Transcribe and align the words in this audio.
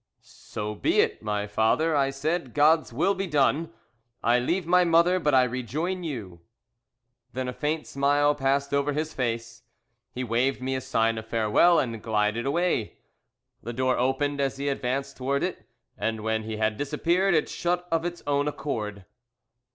"'So 0.23 0.73
be 0.73 0.99
it, 0.99 1.21
my 1.21 1.45
father,' 1.45 1.95
I 1.95 2.09
said; 2.09 2.55
'God's 2.55 2.91
will 2.91 3.13
be 3.13 3.27
done. 3.27 3.71
I 4.23 4.39
leave 4.39 4.65
my 4.65 4.83
mother, 4.83 5.19
but 5.19 5.35
I 5.35 5.43
rejoin 5.43 6.03
you.' 6.03 6.41
"Then 7.33 7.47
a 7.47 7.53
faint 7.53 7.85
smile 7.85 8.33
passed 8.33 8.73
over 8.73 8.93
his 8.93 9.13
face, 9.13 9.61
he 10.11 10.23
waved 10.23 10.59
me 10.59 10.73
a 10.75 10.81
sign 10.81 11.19
of 11.19 11.27
farewell 11.27 11.77
and 11.77 12.01
glided 12.01 12.47
away. 12.47 12.97
"The 13.61 13.73
door 13.73 13.95
opened 13.95 14.41
as 14.41 14.57
he 14.57 14.69
advanced 14.69 15.17
towards 15.17 15.45
it, 15.45 15.67
and 15.99 16.21
when 16.21 16.45
he 16.45 16.57
had 16.57 16.77
disappeared 16.77 17.35
it 17.35 17.47
shut 17.47 17.87
of 17.91 18.03
its 18.03 18.23
own 18.25 18.47
accord." 18.47 19.05